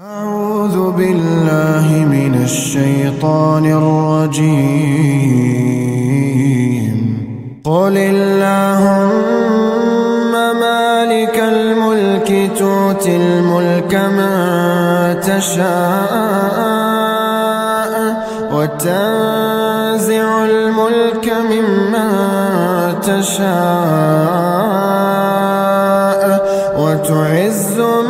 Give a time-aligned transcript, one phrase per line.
[0.00, 4.80] أعوذ بالله من الشيطان الرجيم.
[7.64, 9.12] قل اللهم
[10.60, 15.70] مالك الملك تؤتي الملك من تشاء
[18.54, 22.10] وتنزع الملك ممن
[23.02, 24.40] تشاء
[26.78, 28.09] وتعز من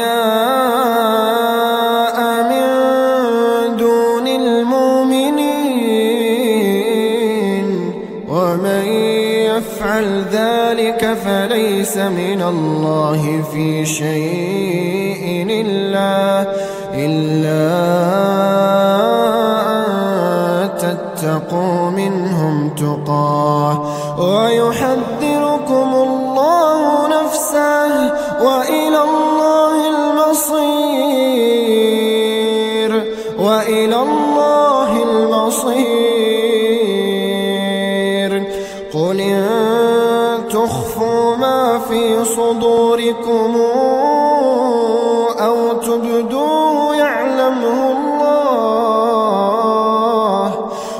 [10.01, 16.45] يفعل ذلك فليس من الله في شيء إلا
[16.93, 17.63] إلا
[19.67, 23.81] أن تتقوا منهم تقاه.
[24.19, 29.30] ويحذركم الله نفسه وإلى الله
[43.11, 43.55] صدوركم
[45.39, 49.11] أو تبدوه يعلمه الله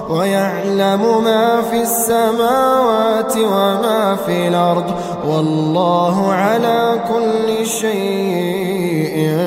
[0.09, 4.91] ويعلم ما في السماوات وما في الأرض
[5.27, 9.37] والله على كل شيء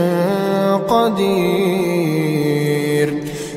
[0.88, 2.34] قدير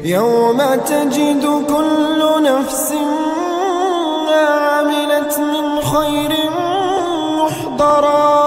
[0.03, 2.94] يوم تجد كل نفس
[4.28, 6.34] ما عملت من خير
[7.38, 8.47] محضرا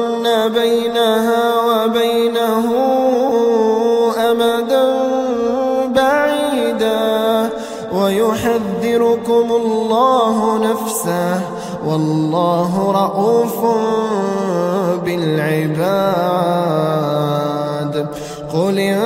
[0.00, 2.66] أن بينها وبينه
[4.30, 4.84] أمدا
[5.86, 7.50] بعيدا
[7.94, 11.40] ويحذركم الله نفسه
[11.86, 13.64] والله رؤوف
[15.04, 16.46] بالعباد
[18.54, 19.00] قل إن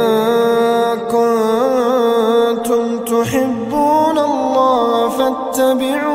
[1.10, 6.13] كنتم تحبون الله فاتبعوني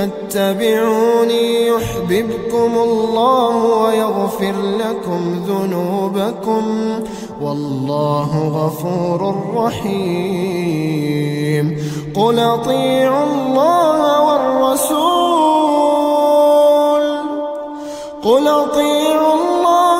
[0.00, 6.64] فاتبعوني يحببكم الله ويغفر لكم ذنوبكم
[7.42, 9.20] والله غفور
[9.56, 10.86] رحيم.
[12.16, 15.00] قل أطيعوا الله والرسول.
[18.24, 19.99] قل أطيعوا الله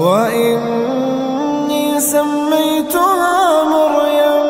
[0.00, 4.46] وإني سميتها مريم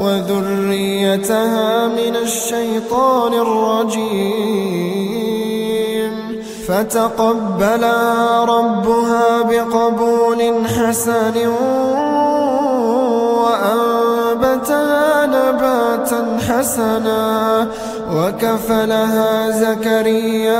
[0.01, 4.89] وذريتها من الشيطان الرجيم.
[6.69, 11.37] فتقبلها ربها بقبول حسن
[14.29, 17.67] وأنبتها نباتا حسنا
[18.13, 20.59] وكفلها زكرياء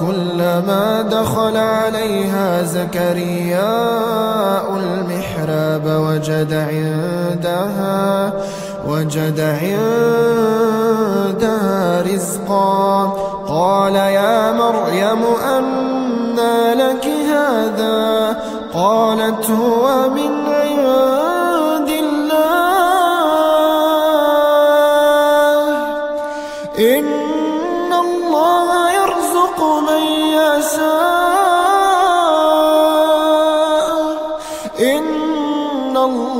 [0.00, 3.62] كلما دخل عليها زكرياء
[4.76, 8.32] المحراب وجد عندها
[8.88, 10.82] وجد عندها
[12.02, 13.12] رزقا.
[13.48, 15.22] قال يا مريم
[15.58, 18.36] أنى لك هذا؟
[18.74, 20.41] قالت هو من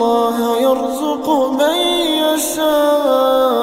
[0.03, 1.27] الله يرزق
[1.61, 1.77] من
[2.27, 3.59] يشاء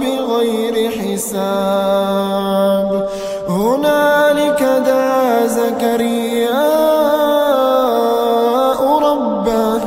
[0.00, 2.88] بغير حساب.
[3.48, 6.50] هنالك دعا زكرياء
[9.08, 9.80] ربه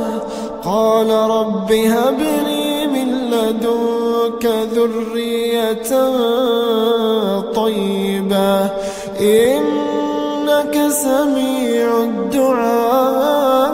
[0.64, 5.90] قال رب هب لي من لدنك ذرية
[7.54, 8.70] طيبة.
[9.20, 13.73] إنك سميع الدعاء.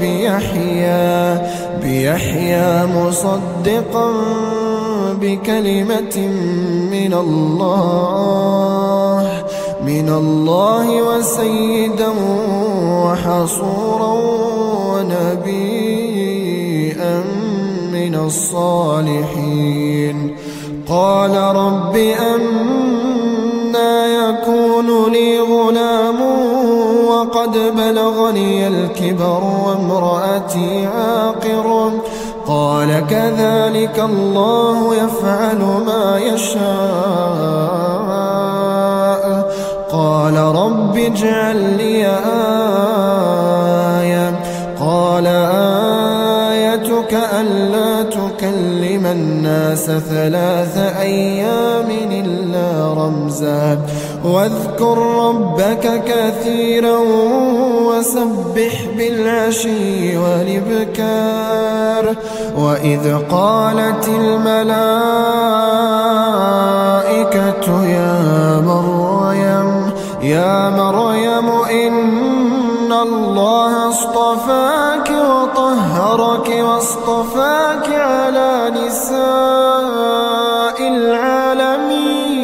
[0.00, 1.38] بيحيى
[1.82, 4.08] بيحيى مصدقا
[5.20, 6.16] بكلمة
[6.90, 8.10] من الله
[9.86, 12.08] من الله وسيدا
[13.04, 14.12] وحصورا
[14.92, 16.30] ونبيا
[17.92, 20.16] من الصالحين.
[20.88, 26.16] قال رب أنا يكون لي غلام
[27.40, 31.92] وقد بلغني الكبر وامرأتي عاقر.
[32.46, 36.60] قال كذلك الله يفعل ما يشاء.
[39.92, 42.06] قال رب اجعل لي
[44.00, 44.40] آية.
[44.80, 45.26] قال
[47.10, 53.78] آيتك ألا تكلم الناس ثلاث أيام إلا رمزا.
[54.24, 56.98] واذكر ربك كثيرا
[57.86, 62.04] وسبح بالعشي والإبكار.
[62.58, 65.04] وإذ قالت الملائكة
[67.86, 69.90] يا مريم
[70.22, 74.79] يا مريم إن الله اصطفاك
[76.80, 79.18] وطهرك واصطفاك على نساء
[80.88, 82.40] العالمين.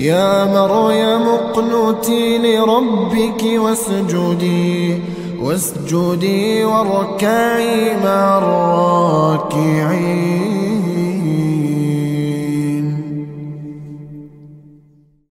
[0.00, 5.02] يا مريم اقنتي لربك واسجدي
[5.42, 9.54] واسجدي واركعي مع الراكعين.